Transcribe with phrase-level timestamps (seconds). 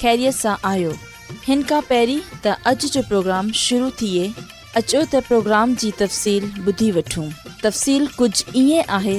[0.00, 0.90] ख़ैरियत सां आयो
[1.46, 4.26] हिन खां पहिरीं تا اج جو پروگرام شروع थिए
[4.80, 7.26] अचो تا پروگرام जी तफ़सील ॿुधी वठूं
[7.62, 9.18] तफ़सील कुझु ईअं आहे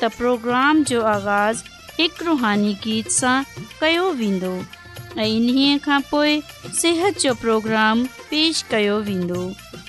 [0.00, 1.62] تا پروگرام جو आवाज़ु
[1.98, 3.36] हिकु रुहानी गीत सां
[3.80, 4.52] कयो वेंदो
[5.18, 6.40] ऐं इन्हीअ खां पोइ
[6.80, 9.42] सिहत जो प्रोग्राम पेश कयो वेंदो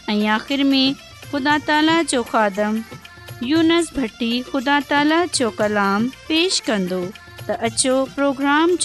[0.10, 0.96] ऐं आख़िरि में
[1.32, 2.82] ख़ुदा ताला जो खादम
[3.52, 7.02] यूनस भट्टी ख़ुदा ताला जो कलाम पेश कंदो
[7.48, 8.76] त अचो प्रोग्राम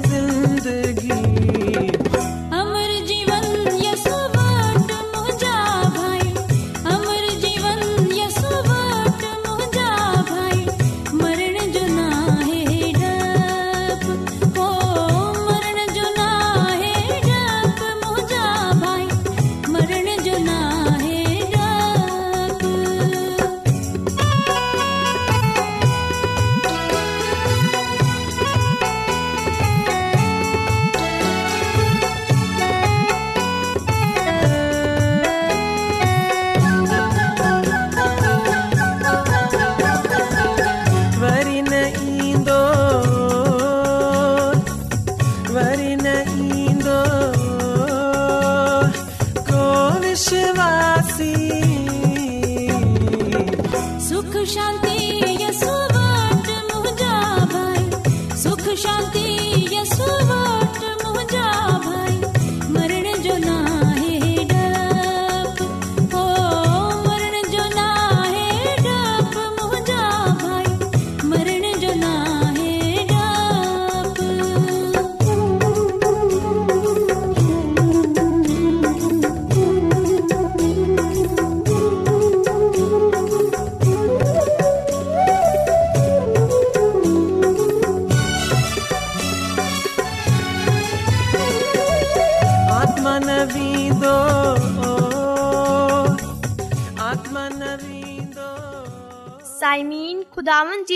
[54.54, 54.91] शांति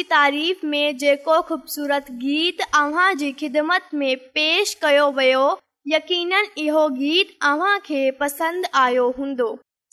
[0.09, 5.45] तारीफ़ में जेको ख़ूबसूरत गीत अव्हां जी ख़िदमत में पेश कयो वियो
[5.87, 9.47] यकीन इहो गीत अव्हांखे पसंदि आयो हूंदो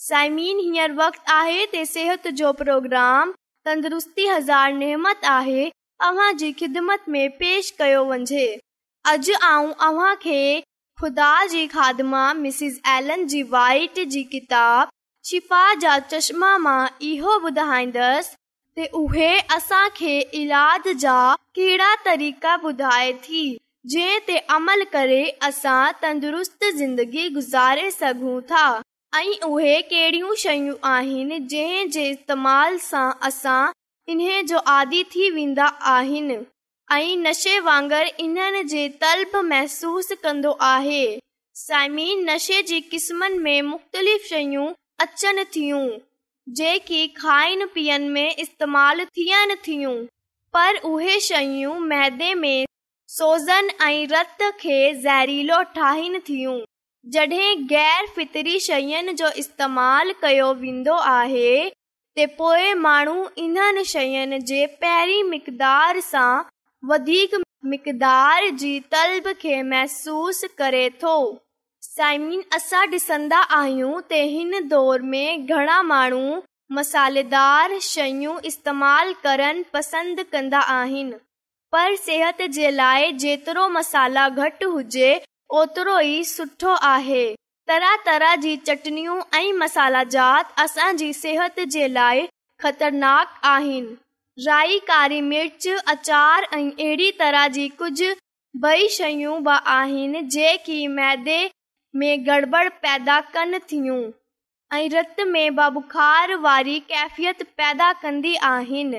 [0.09, 3.33] साइमीन वक़्तु आहे त सिहत जो प्रोग्राम
[3.65, 5.65] तंदुरुस्ती हज़ार नेमत आहे
[6.09, 8.45] अव्हां जी ख़िदमत में पेश कयो वञे
[9.13, 10.41] अॼु आऊं अव्हांखे
[11.01, 12.25] ख़ुदा जी खादमा
[13.57, 14.89] वाइट जी किताब
[15.31, 16.81] शिफ़ा जा चश्मा मां
[17.13, 18.37] इहो ॿुधाईंदसि
[18.81, 21.17] उहे असां खे इलाज जा
[21.57, 23.43] कहिड़ा तरीका ॿुधाए थी
[23.95, 28.65] जंहिं ते अमल करे असां तंदुरुस्तु ज़िंदगी गुज़ारे सघूं था
[29.17, 33.59] ऐं उहे कहिड़ियूं शयूं आहिनि जंहिं जे इस्तेमाल सां असां
[34.13, 35.67] इन्हे जो आदी थी वेंदा
[35.97, 36.37] आहिनि
[36.97, 41.05] ऐं नशे वांगुर इन्हनि जे तल्ब महसूस कंदो आहे
[41.67, 44.67] साइमी नशे जे क़िस्मनि में मुख़्तलिफ़ शयूं
[45.07, 45.87] अचनि थियूं
[46.49, 49.95] जेकी खाइन पीअण में इस्तेमालु थियनि थियूं
[50.55, 52.65] पर उहे शयूं मैदे में
[53.17, 56.59] सोज़न ऐं रत खे ज़हरीलो ठाहिनि थियूं
[57.15, 61.53] जॾहिं गैरफित्री शयुनि जो इस्तेमालु कयो वेंदो आहे
[62.19, 66.33] त पोइ माण्हू इन्हनि शयुनि जे पहिरीं मक़दार सां
[66.91, 67.39] वधीक
[67.73, 71.17] मक़दार जी तलब खे महसूसु करे थो
[71.97, 76.39] साइमिन असां ॾिसंदा आहियूं त हिन दौर में घणा माण्हू
[76.79, 81.17] मसालेदार शयूं इस्तेमालु करणु पसंदि कंदा आहिनि
[81.77, 85.11] पर सिहत जे लाइ जेतिरो मसाला घटि हुजे
[85.59, 87.23] ओतिरो ई सुठो आहे
[87.69, 92.27] तरह तरह जी चटणियूं ऐं मसाला जात असांजी सिहत जे लाइ
[92.63, 93.97] ख़तरनाक आहिनि
[94.47, 98.13] राई कारी मिर्च अचार ऐं अहिड़ी तरह जी कुझु
[98.73, 101.43] ॿई शयूं बि आहिनि जेकी मैदे
[102.01, 103.97] મે ગડબડ પેદા કરનથીઉ
[104.77, 108.95] અઈ રત મે બાબુખાર વારી કૈફિયત પેદા કરંદી આહિન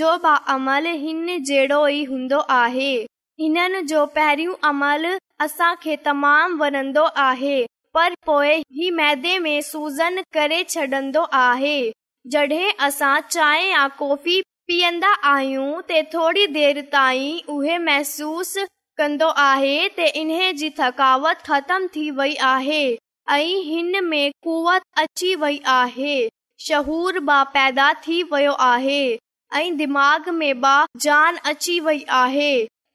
[0.00, 3.05] जो बि अमल हिन जहिड़ो ई हूंदो आहे
[3.40, 5.04] हिन जो पहिरियों अमल
[5.44, 7.56] असांखे तमामु वणंदो आहे
[7.94, 11.74] पर पोइ हीउ मैदे में सूज़न करे छॾंदो आहे
[12.32, 18.64] जॾहिं असां चांहि या कॉफ़ी पीअंदा आहियूं त थोरी देरि ताईं उहे महसूसु
[18.98, 22.82] कंदो आहे त इन्हे जी थकावट ख़तम थी वई आहे
[23.36, 26.16] ऐं हिन में कुवत अची वई आहे
[26.68, 29.00] शहूर बि पैदा थी वियो आहे
[29.60, 32.50] ऐं दिमाग़ में बि जान अची वई आहे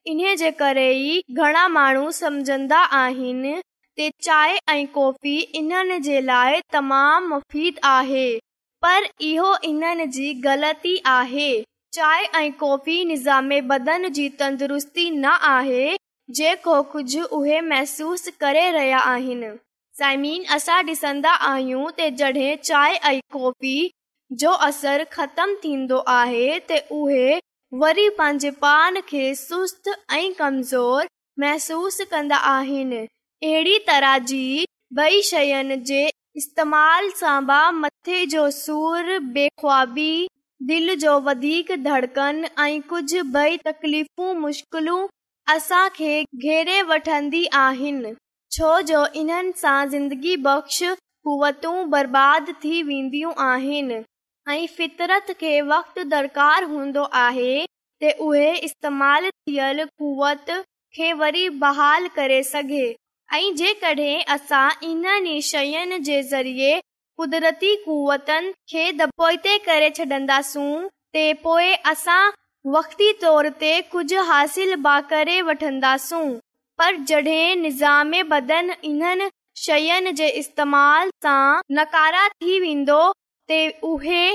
[0.08, 3.60] इन जे करे ई घणा माण्हू सम्झंदा आहिनि
[4.24, 8.24] चांहिं ऐं कॉफ़ी इन्हनि जे लाइ तमामु मुफ़ीद आहे
[8.82, 11.52] पर इहो इन्हनि जी ग़लती आहे
[11.96, 15.96] चांहिं ऐं कॉफ़ी निज़ामे बदन जी तंदुरुस्ती न आहे
[16.38, 19.52] जेको कुझु उहे महसूस करे रहिया आहिनि
[20.00, 23.78] साइमीन असां ॾिसंदा आहियूं त जॾहिं चांहिं ऐं कॉफ़ी
[24.44, 27.26] जो असर ख़तम थींदो आहे त उहे
[27.80, 31.06] वरी पंहिंजे पान खे सुस्तु ऐं कमज़ोर
[31.40, 34.66] महसूसु कंदा आहिनि अहिड़ी तरह जी
[35.02, 36.02] ॿई शयुनि जे
[36.42, 40.10] इस्तेमाल सां बि मथे जो सूरु बेख्वाबी
[40.72, 45.00] दिलि जो वधीक धड़कन ऐं कुझु ॿई तकलीफ़ूं मुश्किलूं
[45.56, 48.14] असांखे घेरे वठंदी आहिनि
[48.58, 54.04] छो जो इन्हनि सां ज़िंदगी बख़्श कुवतूं बर्बादु थी वेंदियूं आहिनि
[54.50, 57.50] ऐं फितरत खे वक़्तु दरकार हूंदो आहे
[58.04, 60.50] त उहे इस्तेमालु थियल कुवत
[60.96, 62.86] खे वरी बहाल करे सघे
[63.34, 66.82] ऐं जेकॾहिं असां इन्हनि शयुनि जे ज़रिये
[67.18, 69.10] क़ुदिरती कुवतन खे द
[69.68, 70.70] करे छॾंदासूं
[71.14, 72.22] ते पोइ असां
[72.78, 74.76] वक़्ती तौर ते कुझु हासिल
[75.14, 76.26] करे वठंदासूं
[76.78, 79.30] पर जॾहिं निज़ाम बधन इन्हनि
[79.66, 83.02] शयुनि जे इस्तेमाल सां नकारा थी वेंदो
[83.84, 84.34] उहे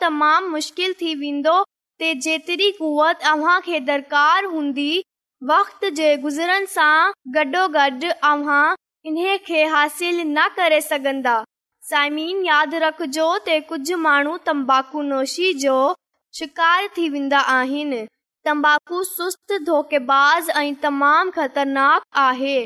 [0.00, 1.54] तमामु मुश्किल थी वेंदो
[1.98, 4.90] ते जेतिरी कुवत अव्हां खे दरकारु हूंदी
[5.50, 8.62] वक़्त जे गुज़रनि सां गॾोगॾु अव्हां
[9.10, 11.34] इन्हे खे हासिल न करे सघंदा
[11.90, 15.76] साइमीन यादि रखजो त कुझु माण्हू तम्बाकू नोशी जो
[16.40, 18.00] शिकारु थी वेंदा आहिनि
[18.48, 22.56] तम्बाकू सुस्तु धोकेबाज़ ऐं तमामु ख़तरनाक आहे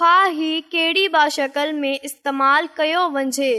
[0.00, 3.52] खां ई कहिड़ी बाशकल में इस्तेमालु कयो वञे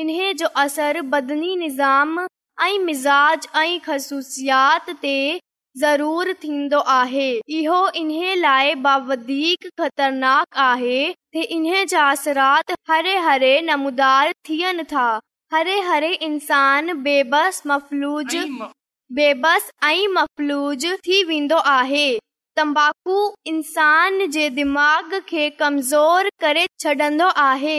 [0.00, 0.32] इन्हे
[0.64, 2.18] असर बदनी निज़ाम
[2.64, 5.16] ऐं मिज़ाज ऐं ख़सूसियात ते
[5.82, 10.98] जरूर थींदो आहे इहो इन्हे लाइ बा ख़तरनाक आहे
[11.32, 15.04] ते इन्हे जा असरात हरे हरे नमूदार थियनि था
[15.54, 18.36] हरे हरे इंसान बेबस मफ़लूज
[19.20, 22.06] बेबस ऐं मफ़लूज थी वेंदो आहे
[22.56, 23.18] तम्बाकू
[23.54, 27.78] इंसान जे दिमाग़ खे कमज़ोर करे छॾींदो आहे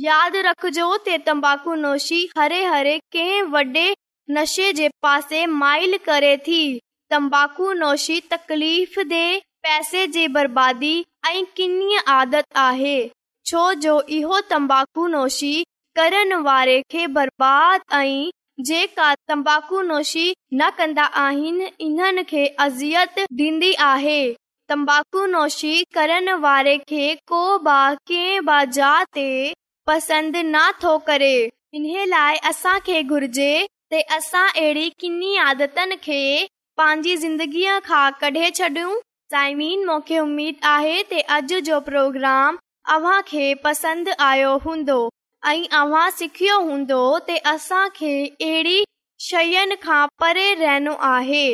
[0.00, 3.92] यादि रखजो ते तम्बाकू नोशी हरे हरे कें वड़े
[4.30, 6.60] नशे जे पासे माइल करे थी
[7.10, 9.00] तम्बाकू नोशी तकलीफ़
[10.14, 10.94] जी बर्बादी
[13.46, 15.54] छोजो इहो तम्बाकू नोशी
[15.98, 18.30] करण वारे खे बर्बाद ऐं
[18.70, 24.20] जेका तम्बाकू नोशी न कंदा आहिनि इन्हनि खे अज़ियत डींदी आहे
[24.68, 29.52] तम्बाकू नोशी करण वारे खे को बे बाज़ार ते
[29.86, 31.34] पसंदि नथो करे
[31.74, 33.66] इन लाइ असां खे घुर्जे
[34.16, 35.52] असां अहिड़ी किनी आ
[37.86, 41.00] खां कढी छॾियूं मूंखे उमीद आहे
[41.36, 42.58] अॼ जो प्रोग्राम
[42.94, 44.98] अव्हांखे पसंदि आयो हूंदो
[45.52, 47.00] ऐं सिखियो हूंदो
[47.54, 48.84] अहिड़ी
[49.28, 51.46] शयुनि खां परे रहणो आहे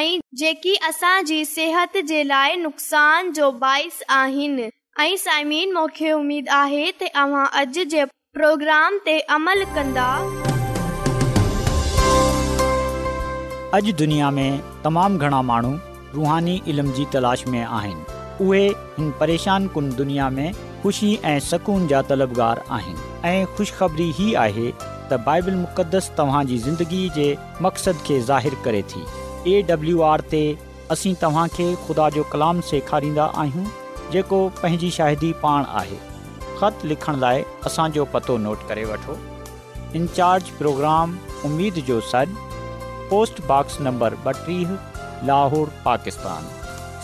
[0.00, 4.68] ऐं जेकी असांजी सिहत जे लाइ नुक़सान जो बाइस आहिनि
[5.00, 6.88] ऐं साइमीन मूंखे उमेदु आहे
[13.74, 14.30] अॼु दुनिया
[14.88, 15.70] माण्हू
[16.16, 16.60] रुहानी
[16.96, 18.64] जी तलाश में आहिनि उहे
[18.98, 20.52] हिन परेशान कुन दुनिया में
[20.82, 24.70] ख़ुशी ऐं सुकून जा तलबगार आहिनि ऐं ख़ुश ख़बरी ही आहे
[25.12, 30.42] त बाइबल मुक़द्दस तव्हांजी ज़िंदगी जे मक़सदु खे ज़ाहिर करे थी एडब्लू आर ते
[30.96, 35.96] असीं तव्हांखे ख़ुदा जो कलाम सेखारींदा आहियूं जेको पंहिंजी शाहिदी पाण आहे
[36.60, 37.36] ख़त लिखण लाइ
[37.70, 39.14] असांजो पतो नोट करे वठो
[40.00, 41.08] इन्चार्ज प्रोग्राम
[41.48, 42.46] उमेद जो सॾु
[43.10, 44.70] पोस्टबॉक्स नंबर ॿटीह
[45.30, 46.46] लाहौर पाकिस्तान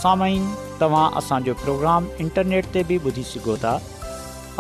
[0.04, 0.46] साम्हूं
[0.80, 3.75] तव्हां असांजो प्रोग्राम इंटरनेट ते बि ॿुधी सघो था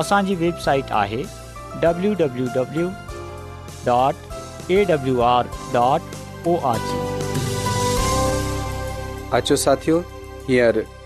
[0.02, 1.22] असांजी वेबसाइट आहे
[1.86, 2.86] W W W
[3.86, 5.44] dot A W R
[5.78, 6.12] dot
[6.48, 6.80] O R
[9.46, 10.58] G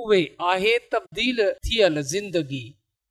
[0.00, 2.64] उहे तब्दील थियल ज़िंदगी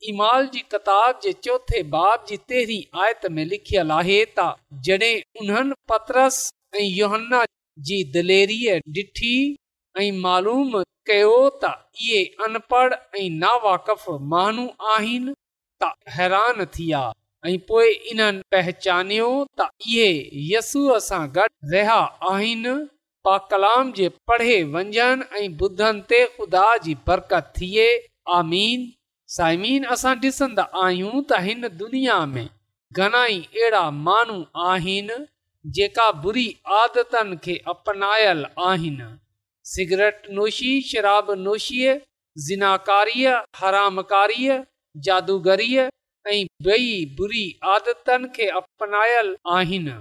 [0.10, 4.46] इमाल जी किताब जे चोथे बाब जी तेरीं आयत में लिखियल आहे त
[4.88, 5.10] जड॒
[5.42, 6.38] उन्हनि पत्रस
[6.76, 7.44] ऐं योहन्ना
[7.90, 9.34] जी दिलीअ ॾिठी
[10.06, 10.72] ऐं मालूम
[11.12, 11.72] कयो त
[12.08, 15.34] इहे अनपढ़ ऐं नावाक़फ़ महानू आहिनि
[15.84, 17.04] त हैरान थी आ
[17.50, 19.30] ऐं पोए इन्हनि पहचानियो
[19.62, 20.12] त इहे
[20.54, 22.00] यसूअ सां गॾु रहिया
[22.34, 22.76] आहिनि
[23.26, 27.84] पा कलाम जे पढ़े वंझन ऐं ॿुधनि ते ख़ुदा जी बरकत थिए
[29.36, 32.44] साइम असां ॾिसंदा आहियूं त हिन दुनिया में
[33.02, 34.38] घणाई अहिड़ा माण्हू
[34.72, 35.18] आहिनि
[35.78, 36.46] जेका बुरी
[36.82, 39.10] आदतनि खे अपनायल आहिनि
[39.74, 41.96] सिगरेट नोशी शराब नोशीअ
[42.48, 44.58] ज़िनीअ हरामकारीअ
[45.10, 45.88] जादूगरीअ
[46.34, 50.00] ऐं बई बुरी आदतनि खे अपनायल आहिनि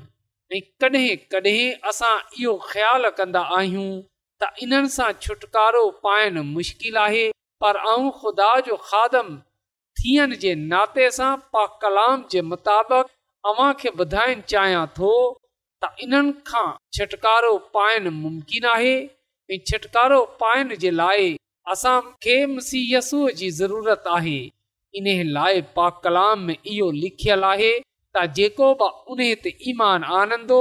[0.56, 3.90] ऐं कॾहिं कॾहिं असां इहो ख़्यालु कंदा आहियूं
[4.40, 7.20] त इन्हनि सां छुटकारो पाइणु मुश्किल आहे
[7.64, 9.28] पर आऊं ख़ुदा जो खादम
[10.00, 13.12] थियण जे नाते सां पा कलाम जे मुताबिक़
[13.50, 15.12] अव्हांखे ॿुधाइण चाहियां थो
[15.82, 16.66] त इन्हनि खां
[16.98, 18.96] छुटकारो पाइणु मुमकिन आहे
[19.54, 21.28] ऐं छुटकारो पाइण जे लाइ
[21.76, 24.38] असांखे मुसीयसूअ जी ज़रूरत आहे
[25.02, 27.72] इन लाइ पा कलाम इहो लिखियल आहे
[28.16, 30.60] त जेको बि उन ते ईमान आनंदो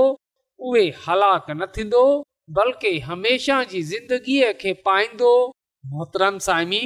[0.70, 2.02] उहे हलाक न थींदो
[2.58, 5.32] बल्कि हमेशह जी ज़िंदगीअ खे पाईंदो
[5.92, 6.80] मोहतरम साइमी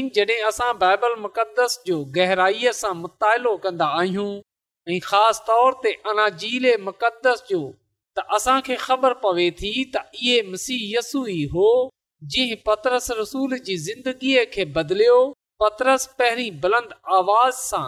[0.51, 4.29] असां बाइबल मुक़दस जो गहराईअ सां मुतालो कंदा आहियूं
[4.93, 7.61] ऐं ख़ासि तौर ते अनाजीले मुक़दस जो
[8.17, 10.37] त असांखे ख़बर पवे थी त इहे
[10.95, 11.67] यसू ई हो
[12.35, 15.19] जंहिं पतरस रसूल जी ज़िंदगीअ खे बदलियो
[15.65, 17.85] पतरस पहिरीं बुलंद आवाज़ सां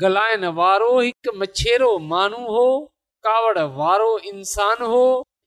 [0.00, 2.64] गलाइण वारो हिकु मछेरो माण्हू हो
[3.26, 5.00] कावड़ वारो इंसानु हो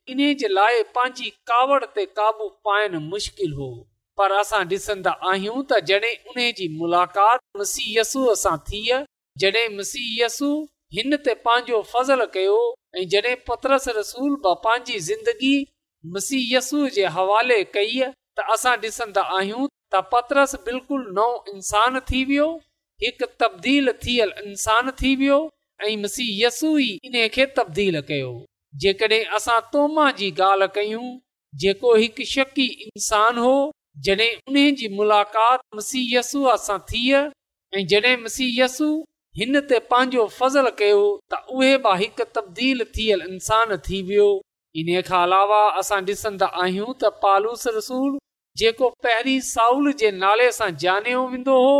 [0.10, 3.70] इन जे लाइ पंहिंजी कावड़ ते काबू पाइण मुश्किल हो
[4.20, 8.56] पर असां ॾिसंदा आहियूं तसीयसूअ सां
[9.80, 10.50] मुसीयसु
[10.98, 12.54] हिन ते पंहिंजो फज़ल कयो
[13.00, 15.56] ऐं जॾहिं पदरस रसूल ब पंहिंजी ज़िंदगी
[16.18, 22.48] मुसीयसू जे हवाले कई त असां डि॒संदा आहियूं त पतरस बिल्कुलु नओ इंसान थी वियो
[23.04, 25.40] इंसान थी वियो
[25.88, 28.32] ऐं मिसी यसू इन खे तब्दील कयो
[28.84, 29.60] जेकॾहिं असां
[30.18, 31.10] जी ॻाल्हि कयूं
[31.60, 33.54] जेको हिकु शकी इंसान हो
[34.06, 34.88] जॾहिं उन जी
[35.76, 37.16] मसीह यसू सां थिय
[37.76, 38.88] ऐं जॾहिं मसीह यसू
[39.38, 41.00] हिन ते पंहिंजो फज़ल कयो
[41.34, 44.28] त उहे बि हिकु तब्दील थियल इंसान थी वियो
[44.82, 48.16] इन खां अलावा असां ॾिसंदा आहियूं त पालूस रसूल
[48.62, 51.76] जेको पहिरीं साउल जे नाले सां जानयो वेंदो हो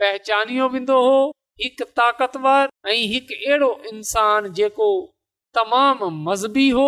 [0.00, 1.16] पहचानियो वेंदो हो
[1.62, 4.88] हिकु ताक़तवर ऐं हिकु अहिड़ो इंसान जेको
[5.56, 6.84] तमामु मज़बी हो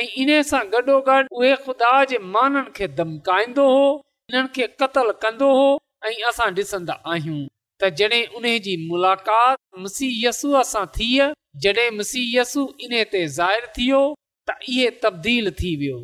[0.00, 3.86] ऐं इन सां गॾो गॾु उहे ख़ुदा जे माननि खे धमकाईंदो हो
[4.30, 5.64] इन्हनि खे क़तलु कंदो हो
[6.06, 7.40] ऐं असां ॾिसंदा आहियूं
[7.82, 11.08] तॾहिं उन जी मुलाक़ात मुसीयसूअ सां थी
[11.66, 12.24] जॾहिं
[12.86, 14.02] इन ते ज़ाहिरु
[14.50, 16.00] त इहे तब्दील थी वियो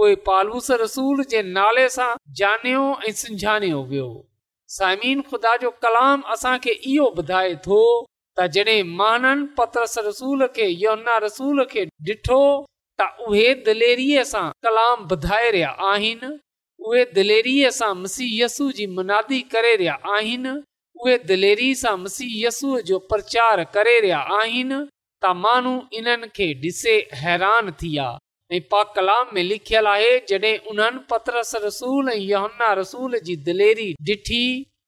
[0.00, 2.10] पोइ पालूस रसूल जे नाले सां
[2.42, 4.08] जानयो ऐं सुञाणियो वियो
[4.78, 7.78] जो कलाम असांखे इहो ॿुधाए थो
[8.38, 9.46] त जॾहिं
[10.08, 12.42] रसूल खे योन रसूल खे ॾिठो
[13.00, 16.30] त उहे दिलेरी सां कलाम ॿुधाए रहिया आहिनि
[16.88, 20.52] उहे दलेरीअ सां मसीह जी मुनादी करे रहिया आहिनि
[21.02, 24.80] उहे दिलेरी सां मसीह जो प्रचार करे रहिया आहिनि
[25.22, 27.92] त मानू इन्हनि खे ॾिसे हैरान थी
[28.52, 33.90] ऐं पाक कलाम में लिखियल आहे जॾहिं उन्हनि पतरस रसूल ऐं यमन्ना रसूल जी दिलेरी
[34.06, 34.40] डि॒ठी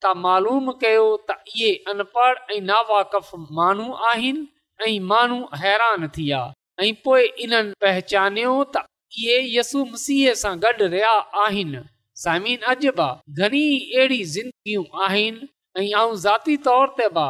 [0.04, 4.49] त मालूम कयो त इहे अनपढ़ ऐं नावाकफ़ माण्हू आहिनि
[4.88, 6.40] ऐं माण्हू हैरान थी विया
[6.87, 8.83] ऐं पोए इन्हनि पहचानियो त
[9.26, 11.12] इहे यसु मसीह सां गॾु रहिया
[11.45, 11.83] आहिनि
[12.25, 13.09] समीन अॼु बि
[13.45, 15.47] घणी अहिड़ी ज़िंदगियूं आहिनि
[15.85, 17.28] ऐं आऊं ज़ाती तौर ते बि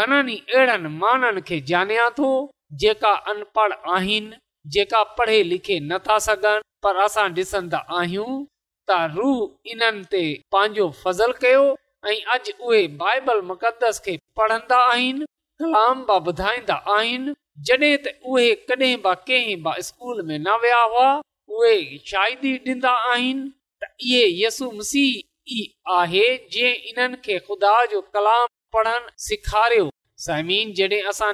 [0.00, 2.30] घणनि अहिड़नि माण्हुनि खे ॼाणिया थो
[2.86, 3.76] जेका अनपढ़
[4.72, 8.32] जेका पढ़े लिखे नथा सघनि पर असां ॾिसंदा आहियूं
[8.88, 9.30] त रू
[9.72, 10.22] इन्हनि ते
[10.52, 11.64] पंहिंजो फज़ल कयो
[12.08, 13.56] ऐं अॼु उहे बाइबल बि
[16.14, 16.76] ॿुधाईंदा
[23.12, 23.42] आहिनि
[24.06, 24.98] इहे यसू ई
[25.98, 26.26] आहे
[27.28, 29.86] कलाम पढ़णु सेखारियो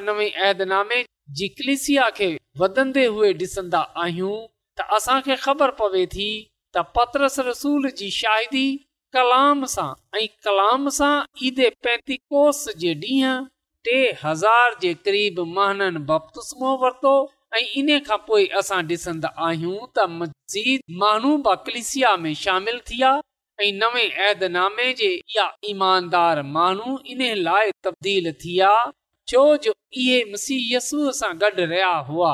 [0.07, 1.01] नवे अहदनामे
[1.39, 4.37] वधंदे हुए डि॒संदा आहियूं
[4.79, 6.31] त असां खे ख़बर पवे थी
[6.75, 8.63] त पतरस रसूल जी शायदि
[9.17, 11.15] कलाम सां
[11.51, 12.35] ईदे पैतीक
[16.83, 17.15] वरतो
[17.59, 23.03] ऐं इन खां पोइ असां डि॒संदा आहियूं त मज़ीद माण्हू बि कलिसिया में शामिल थी
[23.07, 25.11] ऐं नवे ऐे
[25.75, 28.73] ईमानदार माण्हू इन लाइ तब्दील थिया
[29.33, 29.43] जो
[29.93, 32.31] इहे मुसीहसू सां गॾु रहिया हुआ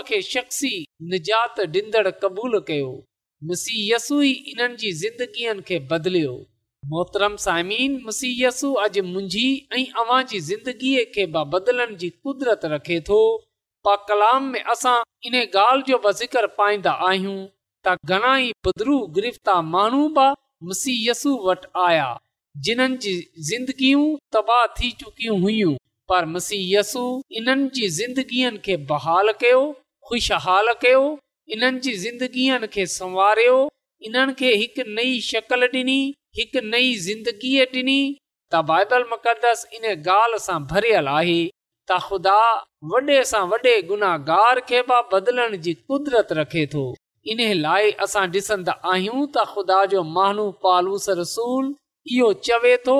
[0.09, 0.73] खे शख़्सी
[1.15, 1.61] निजात
[2.23, 2.91] क़बूल कयो
[3.53, 4.55] मसीयसू ई
[5.03, 6.33] ज़िंदगीअ खे बदिलियो
[6.93, 13.21] मोहतरम सामीन मुसीयसू अॼु मुंहिंजी ऐं बदलण जी कुदरत रखे थो
[14.51, 17.39] में असां इन ॻाल्हि जो बि ज़िक्र पाईंदा आहियूं
[17.88, 20.24] त घणाई बदरू गिरफ़्तार माण्हू बि
[20.68, 22.09] मुसीयसु वटि आया
[22.66, 23.12] जिन्हनि जी
[23.51, 25.74] ज़िंदगियूं तबाह थी चुकियूं हुयूं
[26.11, 27.05] पर मुसीयसु
[27.38, 29.62] इन्हनि जी ज़िंदगीअ खे बहाल कयो
[30.09, 31.03] ख़ुशहाल कयो
[31.55, 33.57] इन्हनि जी ज़िंदगीअ खे सवारियो
[34.09, 35.98] इन्हनि खे हिकु नई शकल डि॒नी
[36.38, 37.98] हिकु नई ज़िंदगीअ डि॒नी
[38.53, 39.05] त बाइबल
[39.79, 41.40] इन ॻाल्हि सां भरियल आहे
[41.90, 42.38] त ख़ुदा
[42.94, 46.87] वॾे सां वॾे गुनाहगार खे बि बदलण जी कुदरत रखे थो
[47.31, 51.73] इन लाइ असां डि॒सन्दा आहियूं त ख़ुदा जो महानू पालूस रसूल
[52.17, 52.97] इहो चवे थो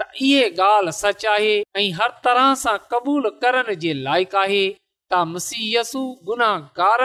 [0.00, 4.62] त इहो ॻाल्हि सच आहे ऐं हर तरह सां कबूल करण जे लाइक़ु आहे
[5.12, 7.04] त मसीयसु गुनाहार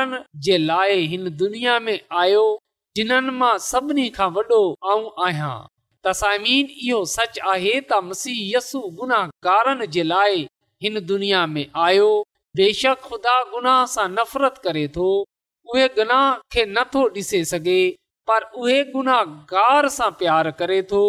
[1.13, 2.45] हिन दुनिया में आयो
[2.99, 4.61] जिन मां सभिनी खां वॾो
[4.93, 5.53] आऊं आहियां
[6.07, 10.41] तसामीन इहो सच आहे त मसीयसु गुनाहारनि जे लाइ
[10.87, 12.09] हिन दुनिया में आयो
[12.61, 15.09] बेशक खुदा गुनाह सां नफ़रत करे थो
[15.73, 17.79] उहे गुनाह खे नथो ॾिसे सघे
[18.29, 21.01] पर उहे गुनाहगार सां प्यार करे थो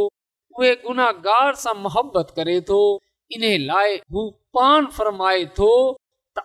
[0.59, 2.81] उहे गुनाहगार सां मुहबत करे थो
[3.39, 3.97] इन लाइ
[4.97, 6.45] फरमाए थोजात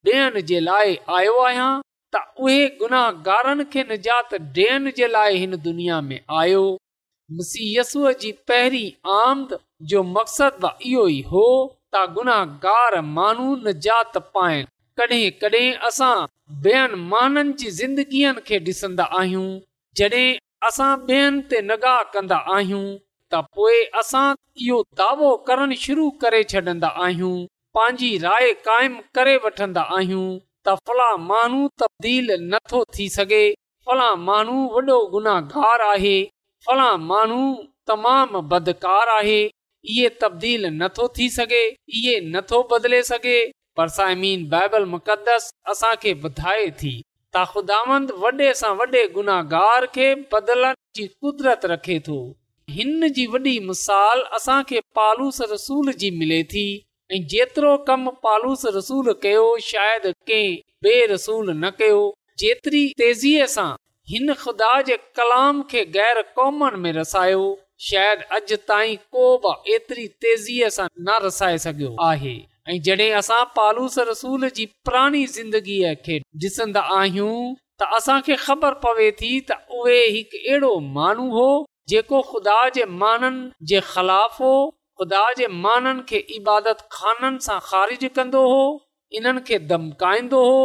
[0.00, 1.70] ॾियण जे लाइ आयो आहियां
[2.14, 6.64] त उहे गुनाहगारनि खे निजात डि॒यण जे लाइ हिन दुनिया में आयो
[7.40, 8.84] मुशीयसूअ जी पहिरी
[9.20, 9.58] आमद
[9.94, 11.46] जो मक़सदु इहो ई हो
[11.94, 13.48] त गुनाहार माण्हू
[14.34, 15.84] पाइनि कॾहिं कॾहिं
[18.56, 19.46] ॾिसंदा आहियूं
[19.98, 20.26] जॾहिं
[20.68, 21.30] असां
[22.14, 22.84] कंदा आहियूं
[23.32, 24.26] त पोइ असां
[24.66, 27.34] इहो दावो करणु शुरू करे छॾंदा आहियूं
[27.78, 30.26] पंहिंजी राय क़ाइमु करे वठंदा आहियूं
[30.68, 33.44] त फलां माण्हू तबदील नथो थी सघे
[33.88, 36.16] फलां माण्हू वॾो गुनाहगार आहे
[36.68, 37.42] फलां माण्हू
[37.90, 39.40] तमामु बदकार आहे
[39.86, 43.38] इहे तब्दील नथो थी सघे इहे नथो बदिले सघे
[43.80, 47.00] पर मुक़दस असांखे ॿुधाए थी
[47.34, 47.82] त ख़ुदा
[49.14, 52.16] गुनाहगार खे बदिलण जी कुदरत रखे थो
[52.76, 56.64] हिन जी वॾी मिसाल असांखे पालूस रसूल जी मिले थी
[57.12, 62.00] ऐं जेतिरो कमु पालूस रसूल कयो शायदि कंहिं रसूल न कयो
[62.42, 63.68] जेतिरी तेज़ीअ सां
[64.12, 67.44] हिन ख़ुदा जे कलाम खे ग़ैर क़ौम में रसायो
[67.86, 72.32] शायदि अॼु ताईं को बि एतिरी तेज़ीअ सां न रसाए सघियो आहे
[72.70, 77.34] ऐं जॾहिं असां पालूस रसूल जी पुराणी ज़िंदगीअ खे ॾिसंदा आहियूं
[77.80, 81.46] त असांखे ख़बर पवे थी त उहे हिकु अहिड़ो माण्हू हो
[81.92, 84.52] जेको खुदा जे माननि जे ख़िलाफ़ हो
[84.98, 88.60] ख़ुदा जे माननि खे इबादत खाननि सां ख़ारिज कंदो हो
[89.20, 90.58] इन्हनि खे धमकाईंदो हो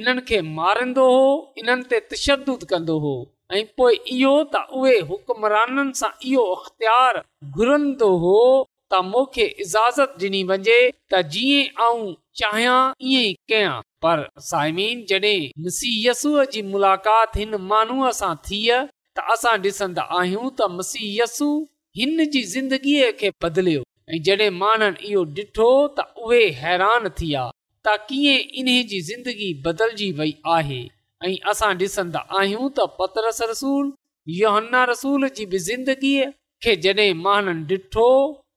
[0.00, 1.26] इन्हनि खे मारींदो हो
[1.64, 3.14] इन्हनि ते तशदु कंदो हो
[3.58, 7.16] ऐं पो इहो त उहे हुकमराननि सां इहो अख़्तियार
[7.60, 8.34] घुरंदो हो
[8.92, 10.76] त मूंखे इज़ाज़त डि॒नी वञे
[11.12, 12.76] त जीअं आऊं चाहियां
[13.12, 13.72] ईअं ई कयां
[14.06, 18.70] पर साइमीन जॾहिं मसीयसूअ जी मुलाक़ात हिन माण्हूअ सां थिय
[19.16, 21.50] त असां डि॒संदा आहियूं त मसीयसु
[22.02, 23.82] हिन जी ज़िंदगीअ खे बदिलियो
[24.12, 27.44] ऐं जॾहिं माननि इहो डि॒ठो त उहे हैरान थी विया
[27.88, 30.82] त कीअं जी ज़िंदगी बदलजी वई आहे
[31.26, 33.86] ऐं असां ॾिसंदा आहियूं त पतरस रसूल
[34.40, 36.26] योहन्ना रसूल जी बि ज़िंदगीअ
[36.62, 38.06] खे जॾहिं माननि ॾिठो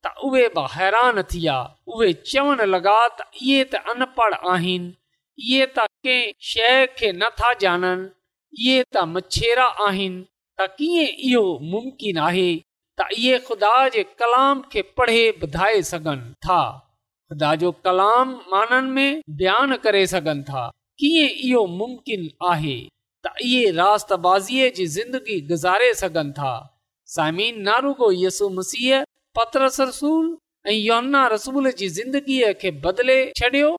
[0.05, 1.57] त उहे बि हैरान थी विया
[1.95, 4.93] उहे चवण लॻा त इहे त अनपढ़ आहिनि
[5.49, 8.09] इहे त कंहिं शइ खे नथा ॼाणनि
[8.69, 10.23] इहे त मछेरा आहिनि
[10.59, 12.49] त कीअं इहो मुम्किन आहे
[13.01, 19.21] त इहे खुदा जे कलाम खे पढ़े ॿुधाए सघनि था ख़ुदा जो कलाम माननि में
[19.41, 20.63] बयानु करे सघनि था
[20.99, 22.75] कीअं इहो मुमकिन आहे
[23.25, 24.11] त इहेना
[31.33, 31.69] रसूल
[32.59, 33.69] खे बदिले छॾियो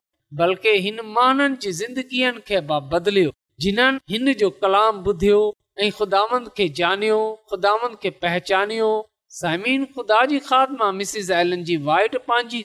[0.41, 2.59] बल्कि हिन माननि जी ज़िंदगीअ खे
[2.95, 3.31] बदिलियो
[3.65, 5.39] जिन्हनि हिन जो कलाम ॿुधियो
[5.79, 7.19] ऐं ख़ुदान खे ॼाणियो
[7.51, 8.89] ख़ुदान खे पहचानियो
[9.39, 10.39] साइमीन ख़ुदा जी
[11.69, 12.61] जी वाइट पंहिंजी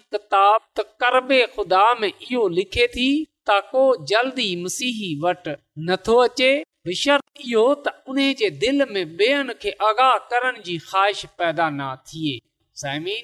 [1.56, 3.08] ख़ुदा में इहो लिखे थी
[3.48, 5.52] त को जल्दी मुसीही वटि
[5.90, 6.50] नथो अचे
[6.88, 11.86] बिशर इहो त उन जे दिल में ॿियनि खे आगाह करण जी ख़्वाहिश पैदा न
[12.08, 12.34] थिए
[12.82, 13.16] जॾहिं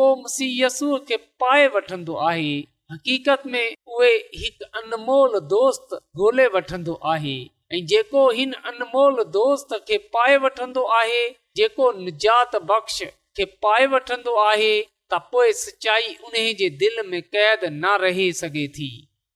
[0.00, 2.52] को कोसीयसू खे पाए वठंदो आहे
[2.94, 3.66] हक़ीक़त में
[3.98, 4.10] उहे
[4.42, 7.36] हिकु अनमोल दोस्त ॻोल्हे वठंदो आहे
[7.76, 11.22] ऐं जेको हिन अनमोल दोस्त खे पाए वठंदो आहे
[11.62, 12.98] जेको निजात बख़्श
[13.36, 14.74] खे पाए वठंदो आहे
[15.12, 18.90] त पोइ सचाई उन जे दिलि में क़ैद न रही सघे थी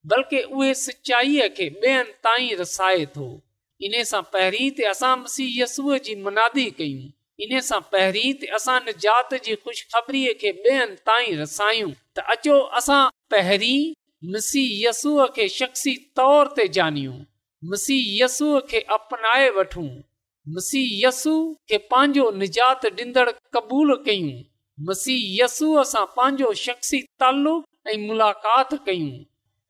[0.08, 3.24] बल्कि उहे सचाईअ खे ॿेअनि ताईं रसाए थो
[3.86, 7.10] इन सां पहिरीं असां मसी यसूअ जी मुनादी कयूं
[7.46, 13.00] इन सां पहिरीं असां निजात जी ख़ुश ख़बरीअ खे ॿेअनि ताईं रसायूं त अचो असां
[13.34, 13.94] पहिरीं
[14.34, 17.18] मसीह यसूअ खे शख़्सी तौर ते ॼाणियूं
[17.72, 19.88] मसीह यसूअ खे अपनाए वठूं
[20.58, 21.34] मसीह यसू
[21.70, 24.34] खे पंहिंजो निजात ॾींदड़ क़बूलु कयूं
[24.92, 27.64] मसीह यसूअ सां पंहिंजो शख़्सी तालुक़ु
[27.94, 29.14] ऐं मुलाक़ात कयूं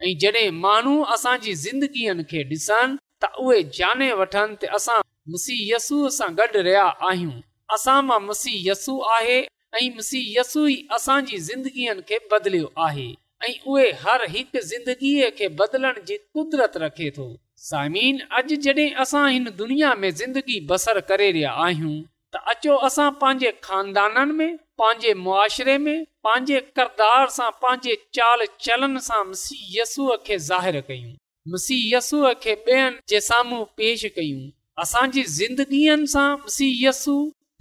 [0.05, 4.97] ऐं जॾहिं माण्हू असांजी ज़िंदगीअ खे ॾिसनि त उहे जाने वठनि त असां
[5.33, 7.41] मुसीहसस्सूअ सां गॾु रहिया आहियूं
[7.75, 9.39] असां मां मुसी यसू आहे
[9.79, 9.89] ऐं
[10.37, 13.09] यसू ई असांजी ज़िंदगीअ खे बदलियो आहे
[13.49, 17.29] ऐं उहे हर हिकु ज़िंदगीअ खे बदिलण जी कुदरत रखे थो
[17.71, 21.97] सामिन अॼु जॾहिं असां हिन दुनिया में ज़िंदगी बसर करे रहिया आहियूं
[22.33, 29.01] त अचो असां पंहिंजे खानदाननि में पंहिंजे मुआशिरे में पंहिंजे किरदार सां पंहिंजे चाल चलनि
[29.09, 31.11] सां मुसीहय यसूअ खे ज़ाहिरु कयूं
[31.55, 34.41] मुसीयसूअ खे ॿियनि जे साम्हूं पेश कयूं
[34.85, 37.15] असांजे ज़िंदगीअ सां मुसीयसु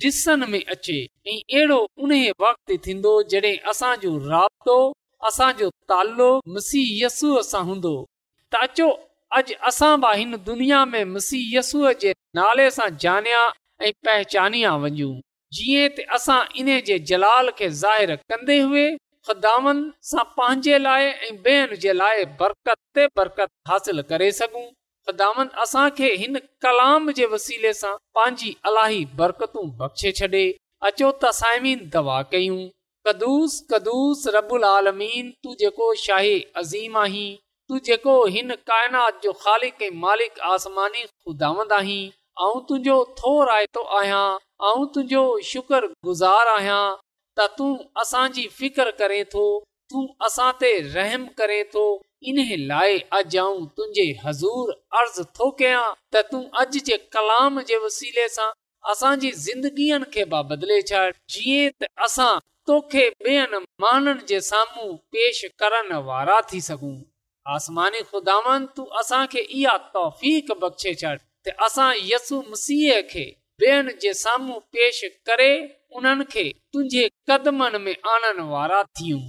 [0.06, 4.80] जिसन में अचे ऐं अहिड़ो उन वक़्तु थींदो जॾहिं असांजो राब्तो
[5.32, 7.94] असांजो तालो मुसीयसूअ सां हूंदो
[8.56, 8.90] त अचो
[9.42, 13.46] अॼु असां बि हिन दुनिया में मसीह यसूअ जे नाले सां जानिया
[13.86, 15.14] ऐं पहचानिया वञूं
[15.58, 18.12] जीअं त असां इन जे जलाल खे ज़ाहिर
[18.68, 18.86] हुए
[22.40, 24.66] बरकत बरकत हासिल करे सघूं
[25.08, 25.38] ख़ुदाम
[26.66, 30.44] कलाम जे वसीले सां पंहिंजी अलाही बरकतूं बख़्शे छॾे
[30.90, 32.60] अचो त साइमीन दवा कयूं
[33.10, 37.28] कदुस कदुस रबुल आलमीन तू जेको शाहे अज़ीम आहीं
[37.70, 42.04] तू जेको हिन काइनात जो ख़ालिक ऐं मालिक आसमानी ख़ुदांद आहीं
[42.40, 44.24] तुंहिंजो थो रायतो आहियां
[44.64, 46.84] तुंहिंजो शुक्र गुज़ार आहियां
[47.38, 49.42] त तूं असांजी फिकर करे थो
[49.94, 51.82] तूं असां ते रहम करे थो
[52.32, 52.38] इन
[52.70, 54.66] लाइ अॼु आऊं तुंहिंजे हज़ूर
[55.00, 61.04] अर्ज़ थो कयां त तूं अॼु जे कलामगीअ खे बदले छॾ
[61.36, 62.36] जीअं
[62.70, 63.06] तोखे
[63.82, 66.96] माननि जे साम्हूं पेश करण वारा थी सघूं
[67.58, 70.22] आसमानी ख़ुदावन तूं असांखे इहा तौफ़
[70.66, 73.26] बख़्शे छॾ त असां यसु मसीह खे
[73.62, 75.50] बेन जे سامو पेश करे
[75.98, 79.20] उनन के तुझे कदमन में आनन वारा थियो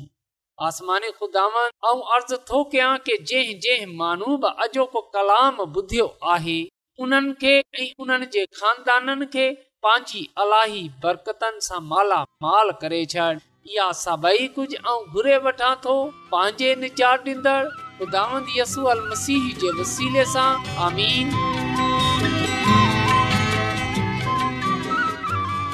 [0.66, 6.06] आसमानी खुदावन औ अर्ज थो के आ के जे जे मानुब अजो को कलाम बुधियो
[6.34, 6.58] आहे
[7.06, 9.50] उनन के ए उनन जे खानदानन के
[9.86, 11.58] पाची अलाही बरकतन
[11.90, 13.44] مالا مال करे छ
[13.76, 15.96] या सबई कुछ औ घुरे वठा थो
[16.32, 18.48] पांजे निजा दिनदर खुदावन
[18.94, 20.46] अल मसीह जे वसीले सा
[20.88, 21.55] आमीन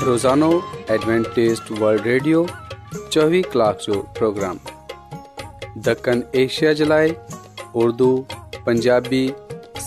[0.07, 0.47] روزانو
[0.93, 2.39] एडवेंटेस्ट वल्ड ریڈیو
[2.95, 4.57] चोवीह کلاک جو پروگرام
[5.87, 7.09] دکن ایشیا جلائے
[7.83, 8.09] اردو
[8.65, 9.23] پنجابی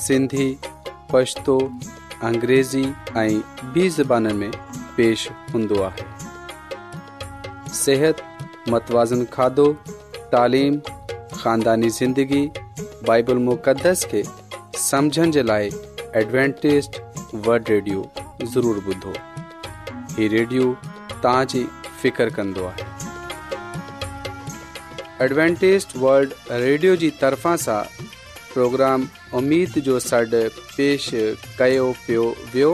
[0.05, 0.47] سندھی
[1.11, 1.57] پشتو पछतो
[2.29, 2.81] अंग्रेज़ी
[3.23, 3.41] ऐं
[3.73, 4.51] ॿी ज़बाननि में
[4.97, 8.21] पेश हूंदो आहे सिहत
[8.75, 9.67] मतवाज़न खाधो
[10.33, 10.79] तइलीम
[11.35, 12.41] खानदानी ज़िंदगी
[13.11, 14.23] बाइबल मुक़दस खे
[14.89, 15.69] समुझण जे लाइ
[16.23, 17.01] एडवेंटेस्ट
[20.17, 20.65] हीउ रेडियो
[21.23, 21.63] तव्हांजी
[22.01, 22.83] फ़िकर कंदो आहे
[25.23, 27.79] एडवेंटेज वल्ड रेडियो जी तरफ़ा
[28.55, 30.39] پروگرام प्रोग्राम جو जो सॾु
[30.77, 31.09] पेश
[31.57, 32.23] कयो पियो
[32.53, 32.69] वियो